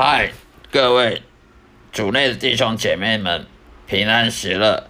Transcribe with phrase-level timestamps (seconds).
[0.00, 0.32] 嗨，
[0.70, 1.24] 各位
[1.90, 3.48] 主内的弟兄姐妹们，
[3.88, 4.88] 平安喜乐！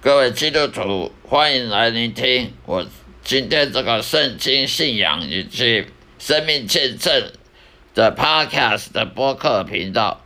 [0.00, 2.84] 各位基督徒，欢迎来聆听我
[3.22, 5.86] 今天这个圣经信仰以及
[6.18, 7.30] 生命见证
[7.94, 10.20] 的 Podcast 的播客频道。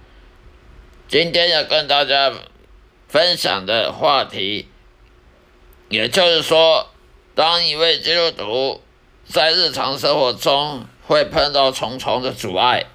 [1.06, 2.32] 今天要跟大家
[3.06, 4.66] 分享的话题，
[5.90, 6.88] 也就是说，
[7.34, 8.80] 当一位基督徒
[9.26, 12.86] 在日常生活中会碰到重重的阻碍。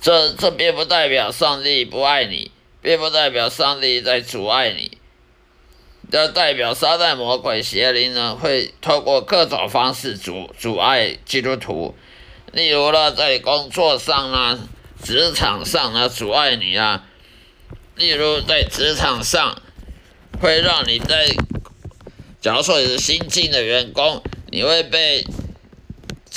[0.00, 2.50] 这这并不代表上帝不爱你，
[2.80, 4.96] 并不代表上帝在阻碍你，
[6.10, 11.94] 这代表撒旦魔鬼邪灵呢会透过各种方式阻阻碍基督徒，
[12.52, 14.58] 例如呢在工作上啊、
[15.02, 17.04] 职场上啊阻碍你啊，
[17.96, 19.60] 例如在职场上
[20.40, 21.26] 会让你在，
[22.40, 25.26] 假如说你是新进的员工，你会被。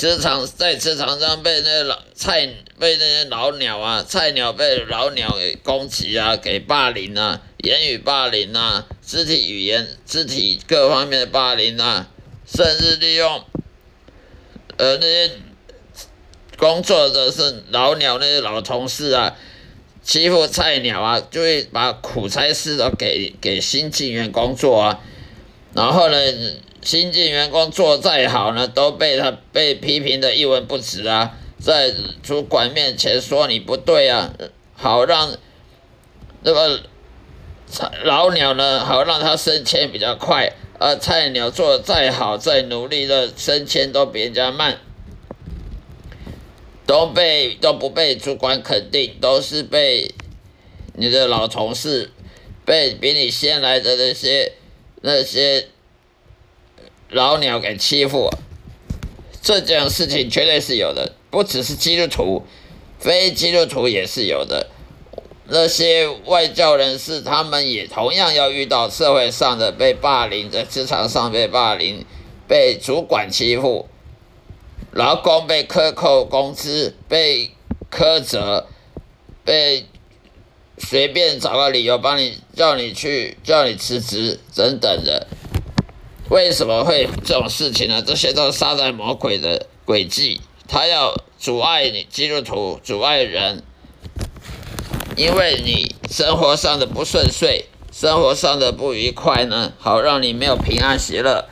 [0.04, 2.46] 职场在职场上被那老菜
[2.78, 12.10] 被那些老鸟啊，菜鸟被老鸟给攻击啊，给霸凌啊，言语霸凌啊，肢体语言、肢体各方面的霸凌啊，
[12.46, 13.46] 甚至利用
[14.76, 15.32] 呃那些
[16.58, 19.38] 工作的是老鸟那些老同事啊，
[20.04, 25.00] 欺负菜鸟啊，就会把苦差事都给给新进员工做啊，
[25.74, 26.18] 然后呢？
[26.84, 34.34] 新进员工做再好呢，都被他被批评的一文不值啊，在主管面前说你不对啊，
[34.76, 35.36] 好让
[36.42, 36.82] 那个
[38.04, 44.80] 老鸟呢，好让他升迁比较快，而菜鸟做的再好再努力的升迁都比人家慢，
[46.86, 50.14] 都被都不被主管肯定，都是被
[50.96, 52.12] 你的老同事，
[52.66, 54.52] 被比你先来的那些
[55.02, 55.68] 那些。
[57.14, 58.30] 老鸟给欺负，
[59.42, 62.44] 这件事情绝对是有的，不只是基督徒，
[63.00, 64.68] 非基督徒也是有的。
[65.46, 72.04] 那些外教人士，他们也同样要遇到社会上的被霸凌，在职场上被霸凌，
[72.48, 73.88] 被主管欺负，
[74.92, 77.52] 劳工被克扣工资，被
[77.92, 78.66] 苛责，
[79.46, 79.86] 被
[80.80, 85.28] 随便找个理由帮你叫你去叫你辞职等等的。
[86.34, 88.02] 为什么会这种事情呢？
[88.02, 93.62] 这些都是撒旦魔鬼的诡计，他要阻碍你基督徒，阻碍人，
[95.16, 101.46] 因为你生活上的不顺遂，生活上的不愉快呢，好让你没有平安喜乐，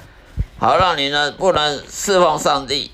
[0.57, 2.89] 好让你呢不能侍奉上帝，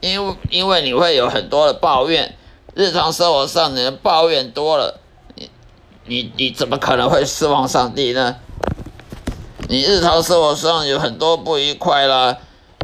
[0.00, 2.36] 因为因为你会有很多的抱怨，
[2.74, 5.00] 日常生活上你的抱怨多了，
[5.36, 5.48] 你
[6.04, 8.36] 你你怎么可能会侍奉上帝呢？
[9.72, 12.36] 你日常生活上有很多不愉快啦，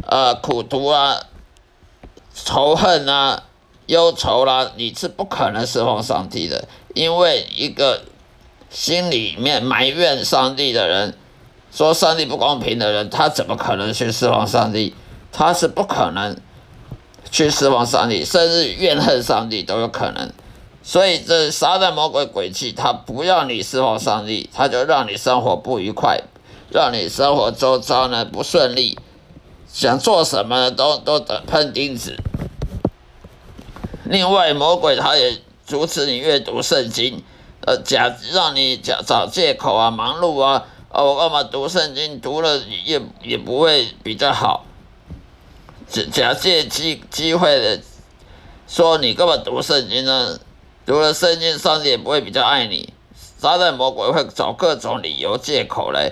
[0.07, 1.21] 呃，苦毒啊，
[2.33, 3.43] 仇恨啊，
[3.85, 8.01] 忧愁啦，你是不可能侍奉上帝的，因为一个
[8.71, 11.13] 心里面埋怨上帝的人，
[11.71, 14.95] 说上帝不公平的人，他怎么可能去侍奉上帝？
[15.31, 16.35] 他是不可能
[17.29, 20.33] 去侍奉上帝，甚至怨恨上帝都有可能。
[20.81, 26.23] 所以这撒旦魔鬼鬼气，他不要你侍奉上帝，他就让你生活不愉快。
[26.71, 28.97] 让你生活周遭呢不顺利，
[29.67, 32.15] 想做什么都都得碰钉子。
[34.05, 37.23] 另外，魔鬼他也阻止你阅读圣经，
[37.65, 42.19] 呃，假让你假找借口啊，忙碌啊，哦，我干嘛读圣经？
[42.19, 44.65] 读了也也不会比较好。
[45.87, 47.81] 假假借机机会的
[48.67, 50.39] 说你干嘛读圣经呢？
[50.85, 52.93] 读了圣经，上帝也不会比较爱你。
[53.37, 56.11] 撒旦魔鬼会找各种理由借口来。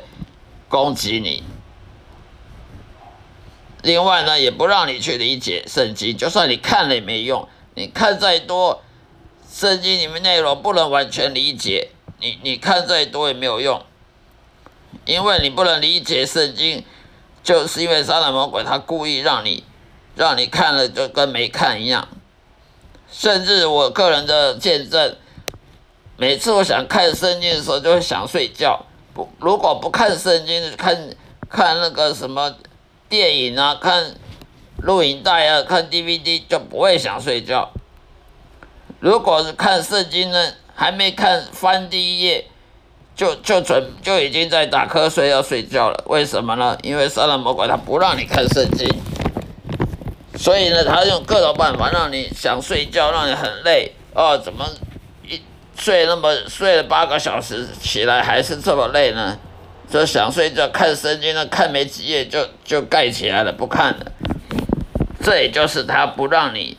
[0.70, 1.44] 攻击你，
[3.82, 7.48] 另外呢，也不让你去理解圣经，就算你看了也没用。
[7.76, 8.82] 你看再多，
[9.50, 13.82] 圣经里面内容不能完全理解，你你看再多也没有用，
[15.06, 16.84] 因为你不能理解圣经，
[17.44, 19.64] 就是因为撒旦魔鬼他故意让你
[20.16, 22.08] 让你看了就跟没看一样。
[23.10, 25.16] 甚至我个人的见证，
[26.18, 28.86] 每次我想看圣经的时候，就会想睡觉。
[29.40, 31.10] 如果不看圣经，看
[31.50, 32.54] 看那个什么
[33.08, 34.16] 电影啊，看
[34.78, 37.72] 录影带啊，看 DVD 就不会想睡觉。
[39.00, 42.46] 如果是看圣经呢，还没看翻第一页，
[43.16, 46.04] 就就准就已经在打瞌睡要睡觉了。
[46.08, 46.78] 为什么呢？
[46.84, 48.88] 因为撒旦魔鬼他不让你看圣经，
[50.36, 54.66] 所以呢，他用各种办法让你想睡觉，让你很累哦，怎么？
[55.78, 59.38] 睡那么睡了八个小时，起来还是这么累呢？
[59.90, 64.12] 就想睡觉，看圣经呢，看没几页就就盖起来了，不看了。
[65.24, 66.78] 这也就是他不让你，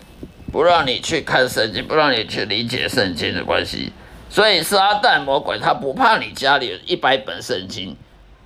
[0.53, 3.93] 不让你去看圣经，不让你去理解圣经的关系。
[4.29, 7.97] 所以撒旦魔鬼他不怕你家里有一百本圣经，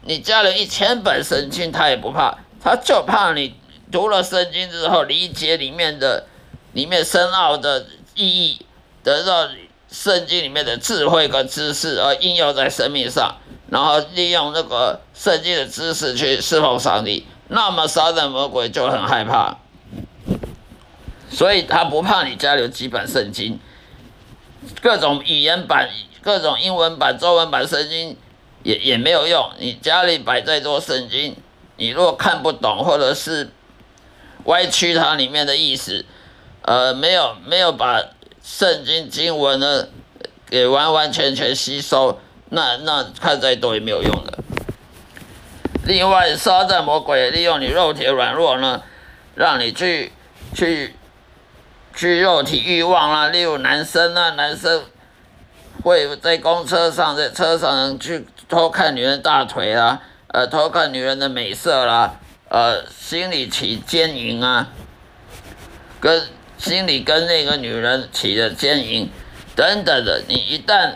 [0.03, 3.55] 你家里一千本圣经他也不怕，他就怕你
[3.91, 6.27] 读了圣经之后理解里面的
[6.73, 8.65] 里面深奥的意义，
[9.03, 9.49] 得到
[9.93, 13.37] 圣经里面的智慧跟知识而应用在生命上，
[13.71, 19.59] 然后利用那个圣经的知识去侍奉上帝，那么撒旦魔鬼就很害怕，
[21.31, 23.61] 所以他不怕你家里有几本圣经。
[24.81, 25.91] 各种语言版、
[26.23, 28.17] 各种英文版、中文版圣经
[28.63, 29.51] 也也没有用。
[29.59, 31.37] 你家里摆再多圣经，
[31.77, 33.51] 你如果看不懂，或者是
[34.45, 36.07] 歪曲它里面的意思，
[36.63, 38.01] 呃，没有没有把
[38.43, 39.89] 圣经经文呢
[40.49, 44.39] 给完完全全吸收，那那看再多也没有用的。
[45.85, 48.83] 另外，撒旦魔鬼利用你肉体软弱呢，
[49.35, 50.13] 让你去
[50.55, 50.95] 去。
[51.95, 54.83] 去肉体欲望啦、啊，例如男生啊，男生
[55.83, 62.15] 会在公车上，在车上去偷看女人大腿、啊，呃，偷看女人的美色啦，
[62.49, 64.69] 呃，心里起奸淫啊，
[66.01, 66.29] 跟
[66.63, 69.11] 心里跟那个女人起了奸淫
[69.55, 70.95] 等等的，你一旦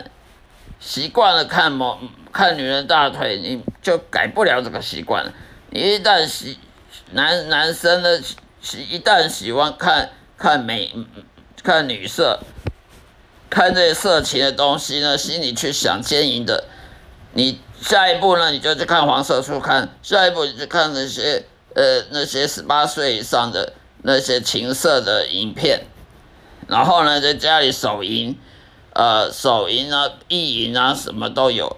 [0.79, 1.99] 习惯了看某
[2.31, 5.33] 看女人大腿，你就改不了这个习惯。
[5.69, 6.57] 你一旦喜
[7.11, 8.19] 男男生呢
[8.61, 10.09] 喜一旦喜欢看。
[10.39, 10.93] 看美，
[11.63, 12.41] 看女色，
[13.49, 16.65] 看这些色情的东西呢，心里去想奸淫的，
[17.33, 21.43] 你下一步呢，你就去看黄色书刊，下一步你就看那些
[21.73, 25.85] 呃那些十八岁以上的那些情色的影片，
[26.67, 28.37] 然后呢，在家里手淫，
[28.93, 31.77] 呃手淫啊、意淫啊，什么都有。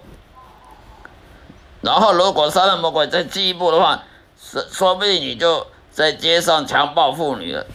[1.80, 4.04] 然后如果杀人魔鬼再进一步的话，
[4.40, 7.66] 说说不定你就在街上强暴妇女了。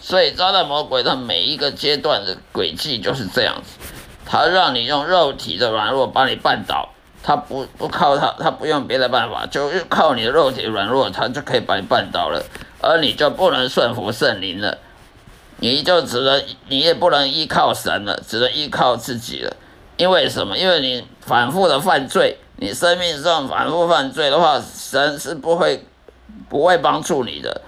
[0.00, 3.78] 所以，撒旦魔鬼的每一个阶段的轨迹就是这样子，
[4.26, 6.90] 他让你用肉体的软弱把你绊倒，
[7.22, 12.44] 他不不靠他，他不用别的办法，就靠你的肉体软弱，他就可以把你绊倒了，
[12.84, 14.78] 而你就不能顺服圣灵了，
[15.56, 19.56] 你就只能，你也不能依靠神了，只能依靠自己了。
[19.96, 20.58] 因为什么？
[20.58, 25.86] 因为你反复的犯罪，你生命上反复犯罪的话，神是不会
[26.48, 27.62] 不会帮助你的。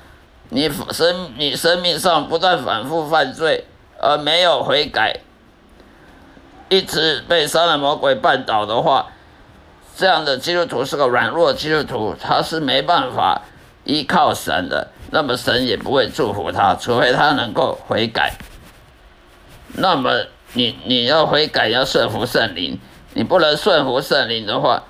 [0.49, 3.65] 你生你生命上不断反复犯罪，
[3.99, 5.21] 而没有悔改，
[6.69, 9.07] 一直被撒旦魔鬼绊倒的话，
[9.97, 13.43] 这样的基督徒是个软弱基督徒，他是没办法
[13.87, 18.35] 依靠神的，那么神也不会祝福他，除非他能够悔改。
[19.73, 22.79] 那么你你要悔改，要顺服圣灵，
[23.15, 24.83] 你不能顺服圣灵的话，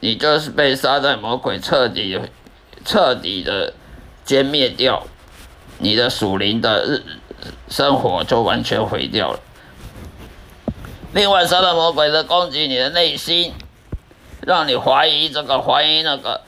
[0.00, 2.20] 你就是被撒旦魔鬼彻底
[2.84, 3.72] 彻底的。
[4.26, 5.06] 歼灭掉
[5.78, 7.04] 你的属灵的日
[7.68, 9.38] 生活，就完全毁掉了。
[11.12, 13.54] 另外，撒旦魔鬼的攻击你的内心，
[14.40, 16.40] 让你怀疑这个，怀疑那个，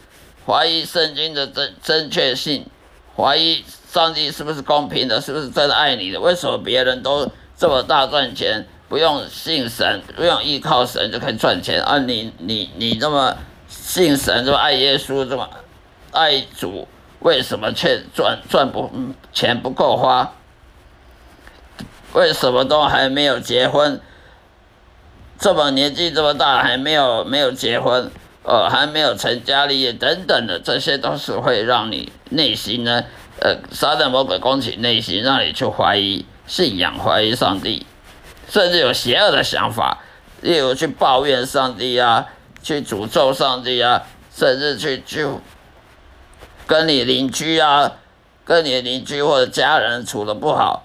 [0.49, 2.64] 怀疑圣经的真正确性，
[3.14, 3.62] 怀疑
[3.93, 6.19] 上帝是不是公平的，是不是真的爱你的？
[6.19, 13.37] 为什么别人都这么大赚钱，不用信神，不用依靠神就可以赚钱，而、啊、你你你这么
[13.69, 15.47] 信神，这么爱耶稣，这么
[16.12, 16.88] 爱主？
[17.21, 18.90] 为什么却赚赚不
[19.35, 20.33] 钱不够花？
[22.14, 24.00] 为什么都还没有结婚？
[25.38, 28.11] 这么年纪这么大还没有没有结婚，
[28.49, 33.05] 呃，还没有成家立业等等的，这些都是会让你内心呢，
[33.40, 37.87] 呃，撒旦魔鬼攻击内心，让你去怀疑信仰，怀疑上帝，
[38.49, 39.99] 甚至有邪恶的想法，
[40.40, 42.26] 例如去抱怨上帝啊，
[42.62, 45.28] 去诅咒上帝啊，甚至去去。
[46.67, 47.93] 跟你邻居啊，
[48.45, 50.85] 跟你邻居或者家人处得不好，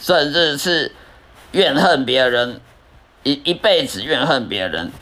[0.00, 0.92] 甚至是
[1.50, 2.60] 怨恨别人，
[3.24, 4.92] 一一辈子怨恨别人，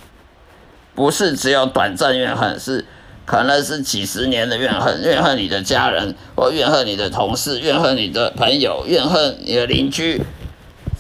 [1.01, 2.85] 不是只有短暂怨恨，是
[3.25, 10.23] 可能是几十年的怨恨，怨恨你的家人，或怨恨你的同事，怨恨你的朋友，怨恨你的邻居。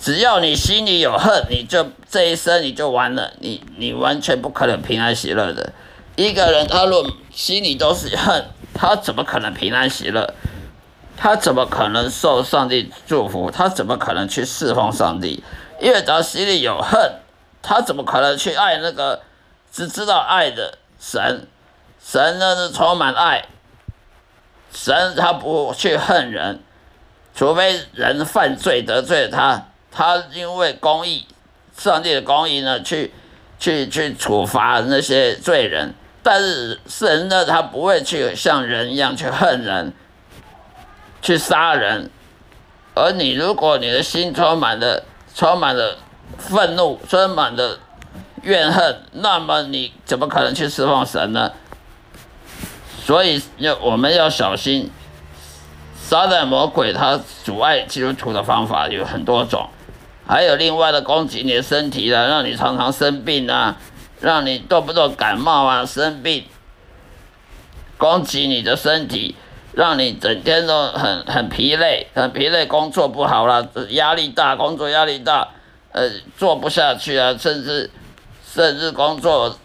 [0.00, 5.71] 只要你心里有恨，你就这一生你就完了，你你完全不可能平安喜乐的。
[6.16, 10.33] 一个人，他若心里都是恨，他怎么可能平安喜乐？
[11.14, 13.50] 他怎么可能受上帝祝福？
[13.50, 15.45] 他怎么可能去侍奉上帝？
[15.78, 17.16] 因为他心里有恨，
[17.61, 19.21] 他怎么可能去爱那个
[19.70, 21.46] 只知道爱的神？
[22.02, 23.44] 神呢是充满爱，
[24.72, 26.60] 神他不去恨人，
[27.34, 31.26] 除非人犯罪得罪他，他因为公义，
[31.76, 33.12] 上帝的公义呢，去
[33.58, 35.94] 去去处罚那些罪人。
[36.22, 39.92] 但是神呢，他不会去像人一样去恨人，
[41.20, 42.10] 去杀人，
[42.94, 45.98] 而你如果你的心充满了充满了
[46.38, 47.78] 愤怒，充满了
[48.42, 51.52] 怨恨，那么你怎么可能去侍奉神呢？
[53.04, 54.90] 所以要我们要小心，
[55.97, 59.68] 撒旦魔鬼他阻碍基督徒的方法有很多种，
[60.26, 63.76] 还有另外的攻击你的身体的，让你常常生病啊，
[64.20, 66.44] 让你动不动感冒啊生病，
[67.99, 69.35] 攻击你的身体，
[69.73, 75.49] 让你整天都很很疲累，很疲累，工作不好了，压力大，工作压力大，
[75.92, 77.90] 呃，做不下去啊，甚至
[78.52, 79.57] 甚至工作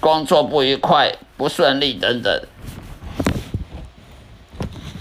[0.00, 2.42] 工作不愉快、不顺利等等。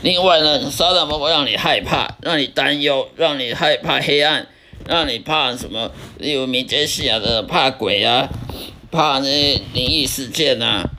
[0.03, 4.47] 另外呢，撒旦魔鬼让你害怕，让你担忧，让你害怕黑暗，
[4.87, 5.91] 让你怕什么？
[6.17, 8.29] 例如民间信仰的怕鬼啊，
[8.91, 10.89] 怕那灵异事件啊。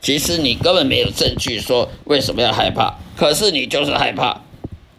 [0.00, 4.42] 其实你根本没有证据说为什么要害怕，可是你就是害怕。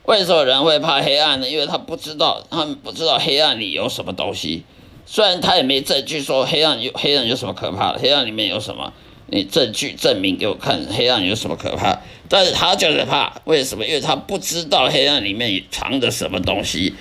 [0.04, 1.48] 为什么人会怕黑暗呢？
[1.48, 4.66] 因为他不知道，他们不知道黑暗里有什么东西。
[5.12, 8.94] 虽然他也没证据说黑暗有黑暗有什么可怕的，黑暗里面有什么？
[9.26, 12.00] 你证据证明给我看，黑暗有什么可怕？
[12.28, 13.84] 但是他就是怕，为什么？
[13.84, 16.94] 因为他不知道黑暗里面藏着什么东西。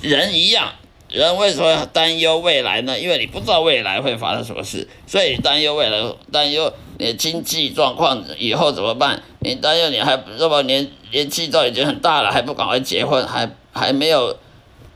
[0.00, 0.72] 人一样，
[1.10, 2.96] 人为什么要担忧未来呢？
[2.96, 5.98] 因为你不知道未来会发生什么事，所以担忧未来，
[6.30, 9.20] 担忧你的经济状况以后怎么办？
[9.40, 14.36] 你担忧你还这么年年纪都已经很大了，还不赶快结婚，还还没有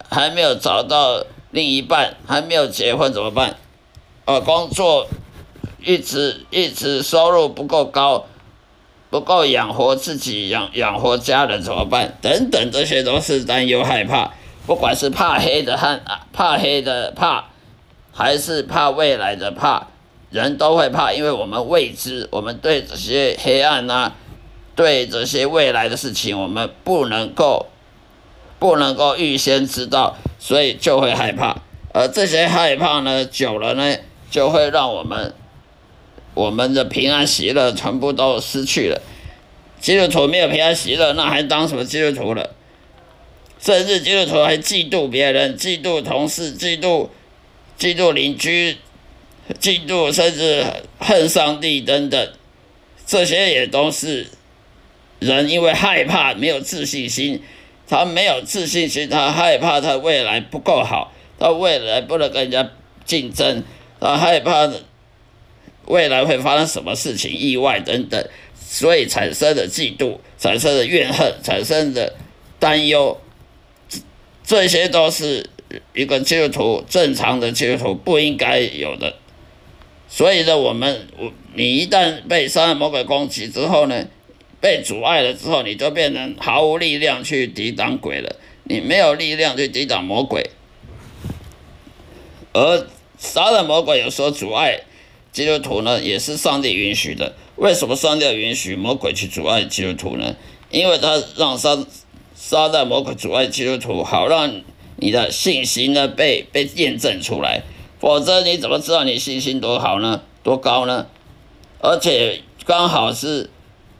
[0.08, 3.54] 还没有找到另一半，还没有结婚怎么办？
[4.24, 5.06] 呃，工作。
[5.84, 8.26] 一直一直收入不够高，
[9.10, 12.16] 不够养活自己，养养活家人怎么办？
[12.22, 14.30] 等等，这些都是担忧害怕，
[14.64, 16.00] 不管是怕黑的和
[16.32, 17.46] 怕黑的怕，
[18.12, 19.88] 还是怕未来的怕，
[20.30, 24.12] 人都会怕，因为我们未知，我们对这些黑暗啊，
[24.76, 27.66] 对这些未来的事情，我们不能够
[28.62, 31.56] 不能够预先知道，所以就会害怕。
[31.92, 33.96] 而这些害怕呢，久了呢，
[34.30, 35.34] 就会让我们。
[36.34, 39.02] 我们的平安喜乐全部都失去了。
[39.80, 42.54] 基督徒没有平安喜乐，那还当什么基督徒了？
[43.60, 47.08] 甚至基督徒还嫉妒别人，嫉妒同事，嫉妒
[47.78, 48.78] 嫉妒邻居，
[49.60, 50.64] 嫉妒甚至
[50.98, 52.32] 恨上帝等等，
[53.06, 54.28] 这些也都是
[55.18, 57.42] 人因为害怕，没有自信心。
[57.92, 62.70] 他没有自信心，他害怕他未来不够好，他未来不能跟人家
[63.04, 63.62] 竞争，
[64.00, 64.70] 他害怕。
[65.84, 68.24] 未来会发生什么事情、意外等等，
[68.56, 72.14] 所以产生的嫉妒、产生的怨恨、产生的
[72.60, 73.20] 担忧，
[74.44, 75.50] 这些都是
[75.92, 79.16] 一个基督徒正常的基督徒不应该有的。
[80.08, 84.06] 所以呢，我们我你一旦被撒旦魔鬼攻击之后呢，
[84.62, 88.36] 被阻碍了之后，你就变成毫无力量去抵挡鬼了。
[88.62, 90.50] 你没有力量去抵挡魔鬼，
[92.52, 92.86] 而
[93.18, 94.82] 撒旦魔鬼有所阻碍。
[95.32, 97.34] 基督徒呢，也是上帝允许的。
[97.56, 100.36] 为什么上帝允许魔鬼去阻碍基督徒呢？
[100.70, 101.84] 因为他让撒
[102.34, 104.62] 撒旦魔鬼阻碍基督徒，好让
[104.96, 107.62] 你的信心呢被被验证出来。
[107.98, 110.22] 否则你怎么知道你信心多好呢？
[110.44, 111.08] 多高呢？
[111.80, 113.50] 而且刚好是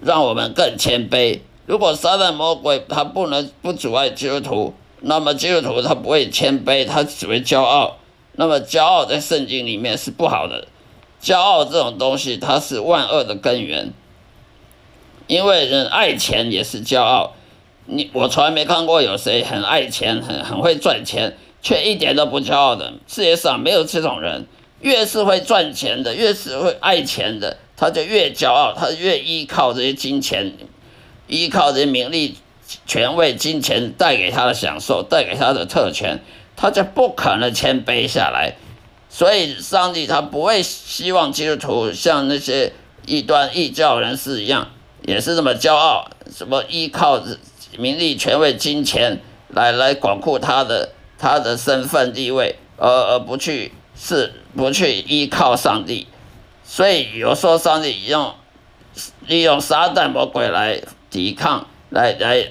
[0.03, 1.41] 让我们更谦卑。
[1.67, 7.99] 如果撒旦魔鬼他不能不阻碍基督徒，那么基督徒他不会谦卑，他只会骄傲。
[8.33, 10.67] 那么骄傲在圣经里面是不好的。
[11.23, 13.93] 骄傲这种东西，它是万恶的根源。
[15.29, 17.35] 因为人爱钱也是骄傲。
[17.87, 22.93] 你我从来没看过有谁很爱钱、很很会赚钱，却一点都不骄傲的。
[23.07, 24.47] 世界上没有这种人。
[24.81, 30.53] 越是会赚钱的，越是会爱钱的，他就越骄傲，他越依靠这些金钱，
[31.27, 32.37] 依靠这些名利、
[32.87, 36.21] 权位、金钱带给他的享受，带给他的特权，
[36.55, 38.55] 他就不可能谦卑下来。
[39.09, 42.73] 所以，上帝他不会希望基督徒像那些
[43.05, 44.69] 异端异教人士一样，
[45.05, 47.21] 也是这么骄傲，什么依靠
[47.79, 56.07] 名利、权位、金钱来来巩固他的他的身份地位，而而不去是不去依靠上帝。
[56.73, 58.33] 所以有时候上帝用
[59.27, 62.49] 利用撒旦魔鬼来抵抗，来来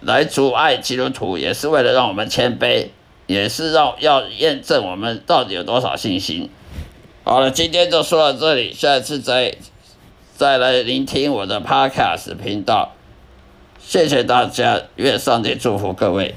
[0.00, 2.90] 来阻碍基督徒，也是为了让我们谦卑。
[3.26, 6.50] 也是让要验证我们到底有多少信心。
[7.24, 9.56] 好了，今天就说到这里，下次再
[10.36, 12.92] 再来聆听我的 Podcast 频道。
[13.80, 16.34] 谢谢大家，愿上帝祝福各位。